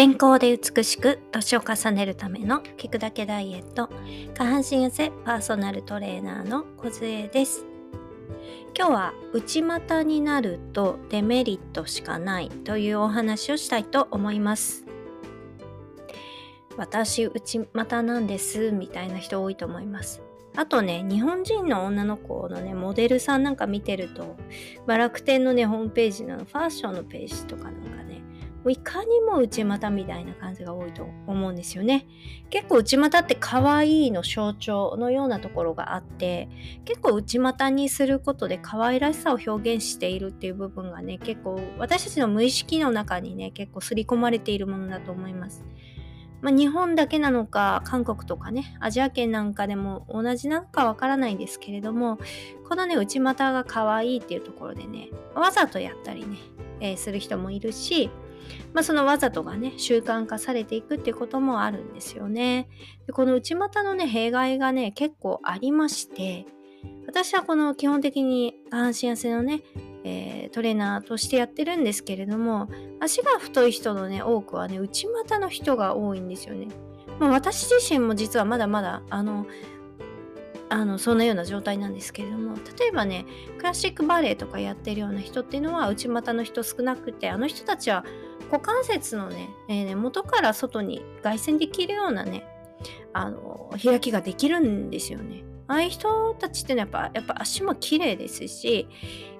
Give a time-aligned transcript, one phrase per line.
[0.00, 3.90] 健康で美しく年を重ねるための聞くだけダイエット。
[4.32, 7.66] 下半身痩せパーソナルトレーナーの小杖です。
[8.74, 14.86] 今日は内股になるとデメリットしかないというお話をしたいと思います。
[16.78, 20.22] 私内股なんですみたいな人多いと思います。
[20.56, 24.38] あとね、日本人の女の子のね、モデルさんなんか見てると、
[24.86, 28.09] まあ、楽天のね、ホームページのファッションのページとかなんかね、
[28.68, 32.06] いかにも内股みたいな感じが多いと思うんですよね。
[32.50, 36.48] 結構内股って可愛いの象徴のようなところがあって、
[36.84, 45.64] 結構内股にすることで可愛らしさを表現しているっていう部分がね、結構私たちの無意識の中にね、結構刷り込まれているものだと思います。
[46.42, 52.18] まあ、日本だけなのか韓国とかねアジア圏なんかでも同じなのかわからないんですけれども
[52.68, 56.38] このね内股が可愛いっていうところでねわざとやったりね、
[56.80, 58.10] えー、する人もいるし
[58.72, 62.68] まあ、そのわざとがね習慣化されていくってこともあるんですよね。
[63.06, 66.46] でこの内股のね弊害がね結構ありまして
[67.06, 69.62] 私はこの基本的に下半身痩せのね
[70.04, 72.68] えー、トレーナーとしてやってるんですけれども
[73.00, 76.68] 足が太い人のね多くはね内股の人が多いんですよね。
[77.18, 79.46] まあ、私自身も実はまだまだあの
[80.70, 83.26] あのそんなような状態なんですけれども例えばね
[83.58, 88.04] クラシックバレエとかやってるような人っていうのは内股の人少なくてあの人たちは
[88.50, 92.44] 股関節のね、えー、ね元から外に外旋できるようなね
[93.12, 95.44] あの開きができるんですよね。
[95.66, 98.88] ああいう人たちってのはやっぱやっぱ足も綺麗ですし、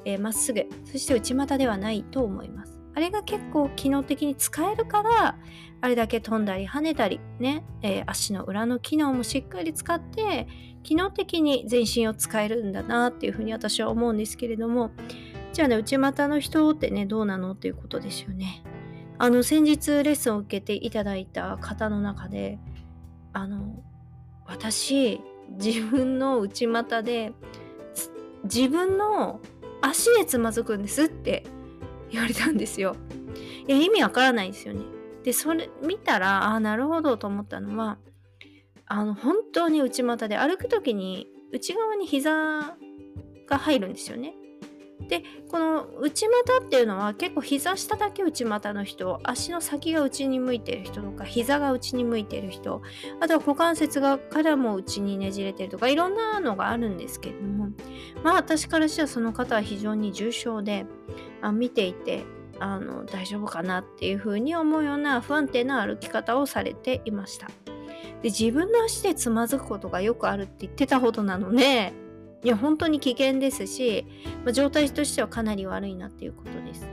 [0.05, 2.79] えー、っすぐそして内股ではないと思います。
[2.95, 5.39] あれが結構機能的に使えるから
[5.81, 10.49] あれだけ飛んだり跳ねたりね、えー、足の裏の機能もしっかり使って
[10.83, 14.91] 機能的に全身を使えるんだなっていうふうに私は思うんですけれども
[15.53, 18.63] じゃあね内股の人ってねどうなのっていうことですよね。
[19.23, 22.59] あの先日レッスンを受けていただいた方の中で
[23.35, 23.85] あの
[24.47, 25.21] 私
[25.59, 27.35] 自分の内股で
[28.45, 29.41] 自分の
[29.83, 31.45] 足でつまずくんですって
[32.11, 32.97] 言われたんですよ。
[33.69, 34.81] いや意味わからないですよね。
[35.23, 37.99] でそれ見たらああなるほどと思ったのは
[38.87, 42.75] あの本当に内股で歩く時に内側に膝
[43.47, 44.33] が入るんですよね。
[45.09, 52.83] でこの内股っていうのは結構膝下だけ内股の人足の先が内に向いてる人とか膝が内に向いてる人
[53.21, 57.71] あとは股関節がからも内にねじれてるとかいろんなのがあるんですけれども
[58.23, 60.87] まあ私からしてはその方は非常に重症で
[61.43, 62.25] あ見ていて
[62.61, 67.49] あの大丈夫かなっていうふうに思うような不安定な歩き方をされていました。
[68.23, 71.95] で自分の足でつまずくことがよくあるって言ってたほどなので
[72.43, 74.07] いや本当に危険ですし、
[74.45, 76.89] まあ、状態としてはかなり悪いなっていうことです。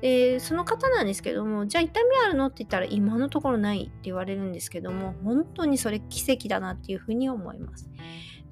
[0.00, 7.88] でその方なんですけどもじゃあ痛みあるのって言ったら今のところないって言われるんですけども本当にそれ奇跡だなっていうふうに思います。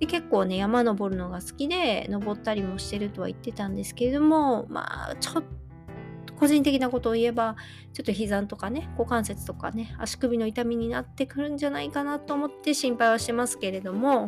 [0.00, 5.65] で結構ね山登るのが好きで登ったりもしてるとは言ってたんですけれどもまあちょっと
[6.38, 7.56] 個人的なことを言えば
[7.92, 14.26] ちょっと膝とかね股関節とかね足首の痛みになってくるんじゃないかなと思って心配はしますけれども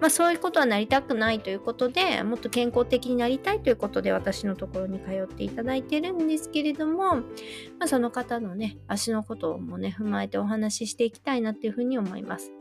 [0.00, 7.22] まあそういうことはなりたくないということでもっと健康的になりたいということで私のところに通っていただいてるんですけれども、ま
[7.80, 12.52] あ、その方のね足のこともね踏まえてお話ししていきたいなっていうふうに思います。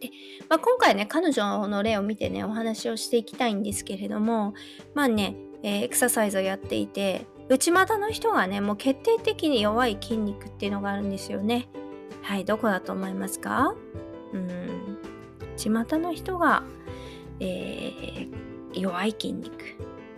[0.00, 0.10] で、
[0.48, 4.54] まあ、今回ね彼女の例を見てねお話をしていきたいんですけれども
[4.94, 11.68] まあね、えー、エクササイズをやっていて内股の人がね、もう決定的に弱い筋肉っていうのがあるんですよね。
[12.22, 13.74] はい、どこだと思いますか？
[14.32, 14.98] うん、
[15.56, 16.62] 内股の人が、
[17.40, 19.52] えー、弱い筋肉。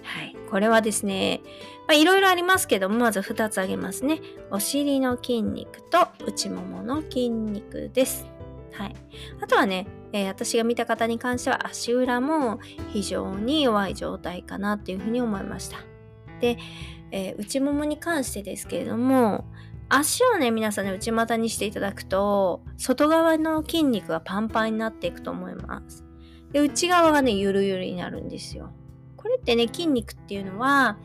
[0.03, 1.41] はい、これはですね、
[1.89, 4.21] まあ、いろいろありますけども、まず2つ挙げますね。
[4.53, 8.25] お尻の筋肉と内ももの筋肉です。
[8.73, 8.95] はい。
[9.41, 12.61] あとはね、えー、私が見た方に関しては足裏も
[12.93, 15.79] 非常に弱い状態かなっていうふうに思いました。
[16.41, 16.59] で、
[17.11, 19.45] えー、内ももに関してですけれども
[19.89, 26.05] 足をね皆さんね内股にしていただくと外側の筋肉がパンパンになっていくと思います。
[26.53, 28.71] で内側がねゆるゆるになるんですよ。
[29.17, 30.99] これってね筋肉っていうのは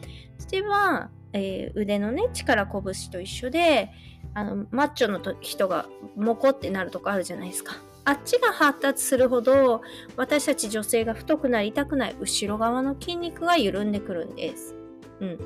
[0.51, 3.91] 例えば、えー、腕のね力拳と一緒で
[4.33, 7.75] あのマッチョのと人がモコってなるとこあるじゃないですか。
[8.03, 9.81] あっちが発達するほど
[10.17, 14.75] 私たち女性が太くなりたくない後ろ側の筋肉が緩んでくるんです。
[15.21, 15.37] うん。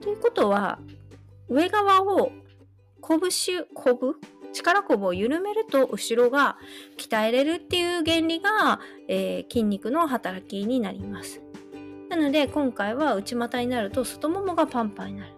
[0.00, 0.78] ということは、
[1.48, 2.32] 上側を
[3.02, 4.16] 拳、こぶ
[4.52, 6.56] 力こぶを緩めると後ろが
[6.96, 11.42] 鍛えれるっていう原理が、えー、筋肉の働きになります。
[12.08, 15.32] なので今回は内股になると外ももがパンパンになる。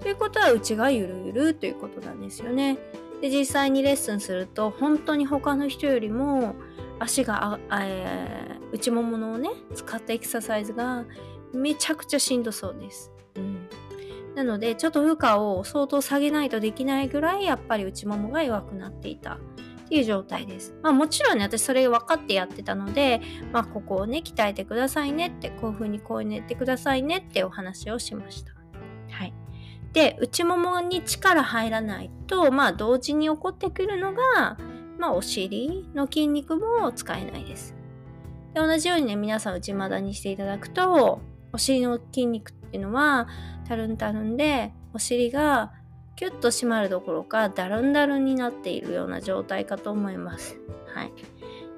[0.00, 2.78] ということは内がゆるゆるということなんですよね。
[3.20, 6.54] で実際にレッスンすると本当に他の人よりも
[7.00, 11.04] 足がえー、内もものをね使ったエクササイズが
[11.54, 13.12] めちゃくちゃしんどそうです。
[13.36, 13.68] うん、
[14.34, 19.38] なのでちょっと負荷を相当下げないとできないぐらいやっぱり内ももが弱くなっていたっ
[19.88, 20.74] ていう状態です。
[20.82, 23.20] まあもちろんね私それ分かってやってたので
[23.52, 28.52] まあここをね鍛えてくださいねってこういう風にこう寝てくださいねってお話をしました。
[29.10, 29.32] はい。
[29.92, 34.58] で内ももに力入らないとまあ同時に起こってくるのが
[34.98, 37.74] まあお尻の筋肉も使えないです。
[38.52, 41.20] で同じようにね皆さん内股にしていただくと
[41.52, 43.28] お尻の筋肉っていうのは
[43.66, 45.72] たるんたるんでお尻が
[46.16, 50.58] キュッと締まるどころかだるんだるんになっているような状態かと思います。
[50.94, 51.12] はい。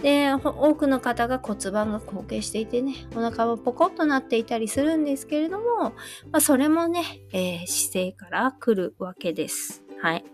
[0.02, 5.92] で多くの方が骨盤が後傾していてねお腹はポコッとなっていたりするんですけれども、
[6.30, 9.84] まあ、それもね、えー、姿勢から来るわけです。
[10.00, 10.24] はい。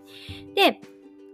[0.55, 0.79] で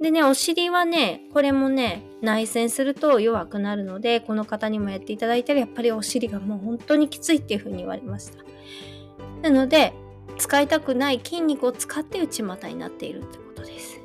[0.03, 8.43] でね、お尻はね、これもね、内旋すると弱くなるので、この方にもやっていただいたら、やっぱりお尻がもう本当にきついっていう風に言われました。
[9.41, 9.93] なので、
[10.37, 14.01] 使いたくない筋肉を使って内股になっているってことです。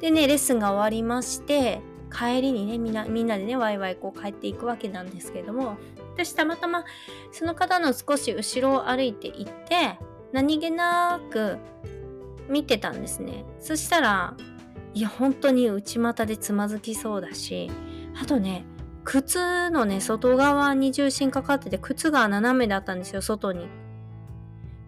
[0.00, 5.76] でね、レッスンが終わりまして、帰りにね、みんな、みんなでね、ワイワイこう帰っていくわけなんですけれども、
[6.14, 6.86] 私たまたま
[7.32, 9.98] その方の少し後ろを歩いていって、
[10.32, 11.58] 何気なく
[12.48, 13.44] 見てたんですね。
[13.60, 14.36] そしたら、
[14.94, 17.70] いや本当に内股でつまずきそうだし
[18.20, 18.64] あとね
[19.04, 23.68] 靴のね外側に重心かかってて靴が斜めだったんですよ外に。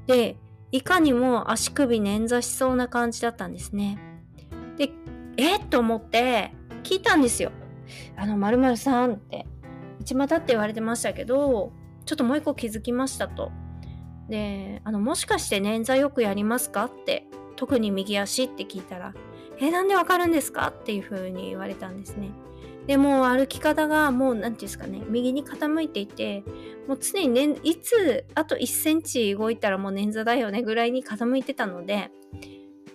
[0.06, 0.36] で
[0.70, 3.98] いかにも足首捻挫しそうな感じだったんですね。
[4.76, 4.90] で
[5.36, 6.52] えっと思って
[6.84, 7.50] 聞いたんですよ。
[8.16, 9.46] あの、〇〇さんって、
[10.00, 11.72] 内股って言われてましたけど、
[12.04, 13.50] ちょっともう一個気づきましたと。
[14.28, 17.26] で、あの、もしかして捻挫よくやりますかって、
[17.56, 19.14] 特に右足って聞いたら、
[19.60, 20.68] え、なんでわかるんですか？
[20.68, 22.30] っていう風に言われたんですね。
[22.86, 26.44] でも歩き方がもう何て言うんですかね右に傾いていて
[26.86, 32.10] もう常に、ね、いつあと1センチ動いたらもう捻挫だよねぐらいに傾いてたので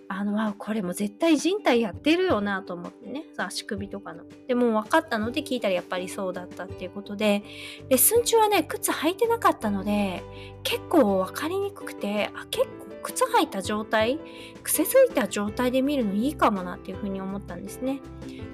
[0.07, 3.25] あのあこれも絶対人体やってるよなと思ってね。
[3.37, 4.25] 足首とかの。
[4.47, 7.43] でも分かったので聞いたらやっぱりそうだったっていうことで。
[7.89, 10.23] レッスン中はね靴履いてなかったので
[10.63, 14.19] 結構分かりにくくてあ結構靴履いた状態
[14.63, 18.01] 癖づいた状態で見るのいいかもなっていうふうに思ったんですね。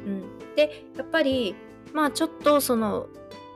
[0.06, 0.24] うん、
[0.56, 1.56] でやっぱり
[1.94, 3.08] まあちょっとその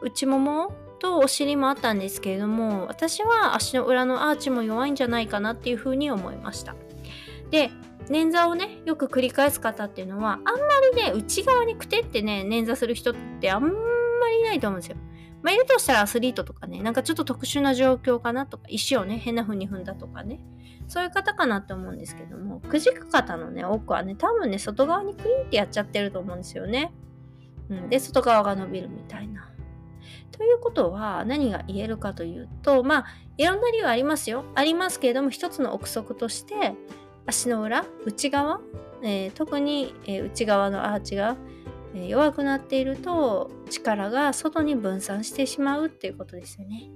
[0.02, 6.76] 内ももとお尻もあったんですけれども私は足の裏のアーチも弱いんじゃないかなっていうふうに思いました。
[7.50, 7.72] で
[8.10, 10.52] 捻挫をねよく繰り返す方っていうのはあんま
[10.94, 13.70] りね内側にくてってね捻挫する人ってあんま
[14.30, 14.98] りいないと思うんですよ。
[15.42, 20.42] まあ、いるとしたらアスリートとかね、なんかちょっと特殊な状況かなとか、石をね、変な風に踏んだとかね、
[20.88, 26.92] そういう方かなって思うんですけども、くじく方のね、多くはね、多分ね、外側にクリンってやっちゃってると思うんですよね。
[27.70, 29.50] うん、で、外側が伸びるみたいな。
[30.32, 33.06] ということは何が言えるかというと、まあ、
[33.38, 34.46] いろんな理由ありますよ。
[34.56, 36.74] ありますけれども、一つの憶測として、
[37.26, 38.60] 足の裏、内側、
[39.04, 41.38] えー、特に、えー、内側のアーチが、
[41.94, 46.90] 弱くなっていると力が外に分散してしまうっていうことですよね。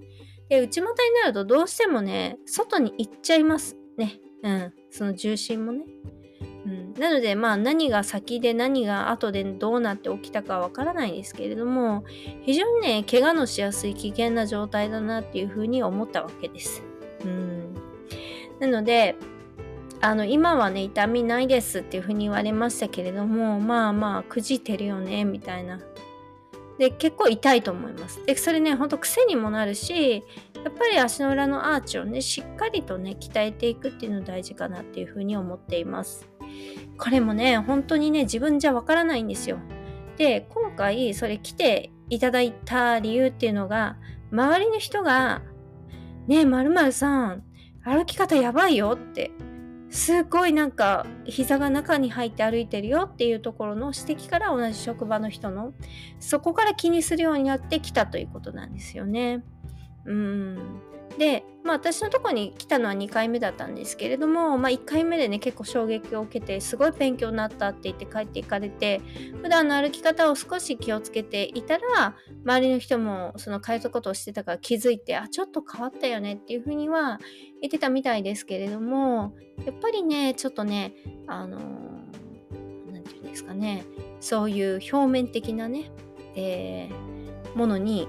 [0.50, 4.20] で内股になるとどうしてもね外に行っちゃいますね。
[4.44, 5.86] うん、その重心もね。
[6.66, 12.06] うん、なのでまあ何が先で何が後でどうなって起きたかわからないですけれども
[12.44, 16.84] 非常にね怪我のしやすい危険な状態だなっていうふうに思ったわけです。
[17.26, 17.74] うん、
[18.60, 19.16] なので
[20.04, 25.80] あの今はね痛みないですっていうふうに言われましたけれどもまあまあくじいてるよねみたいな。
[26.78, 28.20] で結構痛いと思います。
[28.26, 36.28] でそれねほんと癖にもなるしやっぱり足の裏のアーチをねしっかりとね鍛えていくっていうの大事かなっていうふうに思っています。
[36.98, 39.58] これもね本当にね自分じゃわからないんですよ。
[40.18, 43.96] で今回それ来ていただいた理由っていうのが
[44.34, 45.44] 周りの人が
[46.28, 47.44] 「ねえまるさん
[47.86, 49.32] 歩き方やばいよ」って
[49.94, 55.72] すごいなんか膝が中に入って歩いてるよっていうところの指摘から同じ職場の人の
[56.20, 59.44] そこから気にするようになってきたということなんですよね。
[60.06, 60.82] うん
[61.18, 69.02] で、まあ、私のとこに来たのは2回目だったんですけれども、まあ、1回目でね結構衝撃を受けてすごい勉強になったって言って帰っていかれて
[69.42, 77.20] 普段の歩き方を少し気をつけていたら周りの人もその変えたことをしてたから気づいてあちょっと変わったよねっていうふうには
[77.62, 80.94] 言ってたみたいですけれどもやっぱりねちょっとね
[81.28, 81.60] あの
[82.92, 83.86] 何て言うんですかね
[84.20, 85.92] そういう表面的なね、
[86.36, 88.08] えー、ものに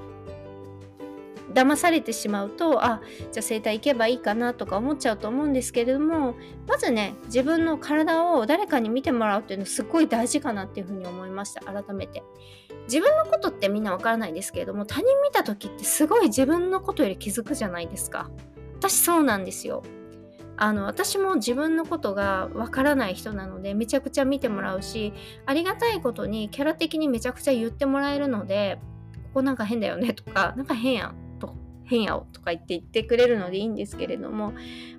[1.54, 3.00] 騙されてしまうとあ
[3.32, 6.34] じゃあ整体行けばいいかなとか思っちゃうと思うんですけれども
[6.66, 12.22] まずね自分の体を誰かに見てもらうっていうのすっごい大事かなっていうふうに思いました改めて。
[12.86, 18.30] 自分のことってみんなわからないですけれども他人見た時ってすごい自分のことより気づくじゃないですか。
[18.76, 19.82] 私そうなんですよ。
[20.56, 25.12] あの私も自分のことがわからない人なのでめちゃくちゃ見てもらうし
[25.46, 28.78] ありがたいことにキャラ的にめちゃくちゃ言ってもらえるので
[29.32, 31.23] ここなんか変だよねとかなんか変やん。
[31.84, 34.52] 変やおとか言って言ってくれるのでいいんですけれども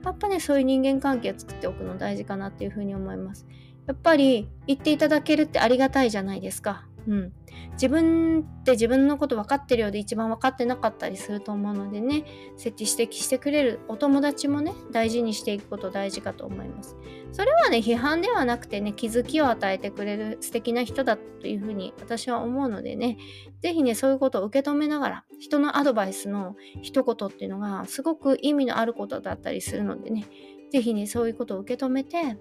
[0.04, 3.46] やっぱねそういう人間関係を作っておくの大事かなっていうふうに思います。
[3.88, 6.88] やっぱり言っていただけるってありがたいじゃないですか。
[7.08, 7.34] うん、
[7.74, 12.26] 自分って自分のこと分かってるようで一番分かってなかったりすると思うのでね
[12.58, 16.96] 設置指摘してくれるお友達もね大事にしていくこと大事かと思います。
[17.32, 23.18] それはね批判ではなくてね気づきを与えてくれる素敵な人だというふうに私は思うのでね
[23.62, 30.26] 是非ねそういうことを受け止めながら人のアドバイスの一言っていうのがすごく意味のあることだったりするのでね
[30.72, 32.38] 是非ねそういうことを受け止めて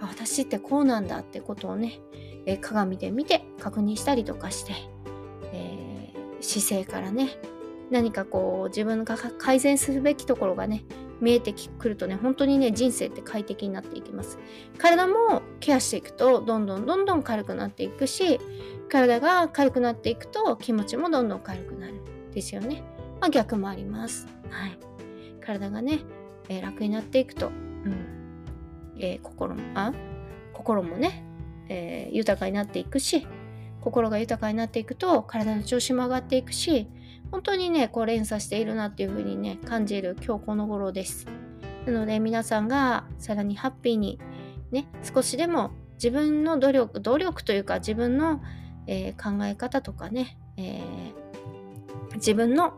[0.00, 2.00] あ私ってこうなんだってことをね
[2.46, 4.72] え鏡で見て確認したりとかして、
[5.52, 7.30] えー、姿勢からね
[7.90, 10.84] 何かこう自分が改善するべきところがね
[11.20, 14.38] 見えてくるとね本当にね人生って快適になっていきます。
[14.78, 18.40] 体もケアしていくとどんどんどんどん軽くなっていくし
[18.88, 21.94] 体が軽くなっていくと気持ちもどんどん軽くなる。
[22.32, 22.82] ですよね。
[23.20, 24.26] まあ逆もあります。
[24.50, 24.78] はい。
[25.40, 26.00] 体がね、
[26.48, 28.22] えー、楽になっていくと、うん。
[28.98, 29.92] えー、心もあ
[30.52, 31.24] 心もね
[31.72, 33.26] えー、豊かになっていくし
[33.80, 36.86] 心が豊かになっていくと体の調子も上がっていくし
[37.30, 41.26] 本当にねこう連鎖しているなっていう風にね感じる今日この頃です。
[41.86, 44.20] なので皆さんがさらにハッピーに
[44.70, 48.42] ね少しでも自分の努力努力というか自分の、
[48.86, 52.74] えー、考え方とかね、えー、自分の、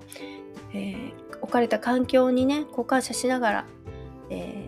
[0.72, 3.66] え置かれた環境にねこう感謝しながら、
[4.30, 4.63] え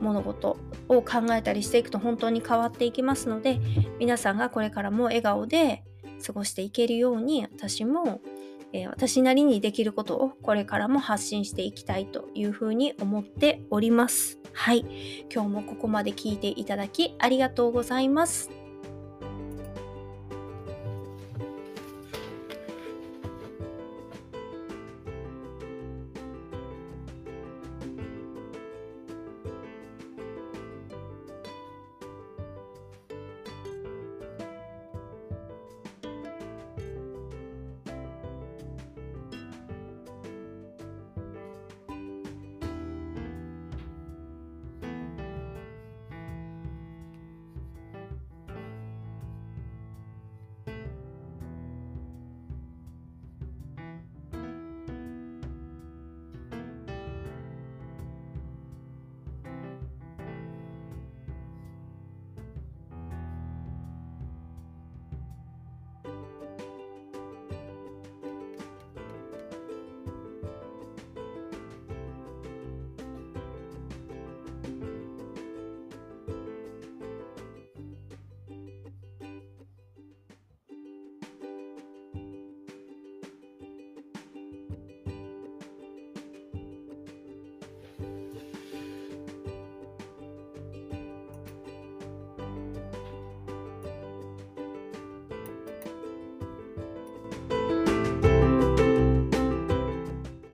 [0.00, 0.56] 物事
[0.88, 3.60] を考えたりしていくと本当に変わっていきますので
[3.98, 5.84] 皆さんがこれからも笑顔で
[6.24, 8.20] 過ごしていけるように私も、
[8.72, 14.38] えー、私なりにできることをこれからも発信していきたいというふうに思っております。
[14.52, 14.84] はい。
[15.32, 18.59] 今日もここまで聞いていただきありがとうございます。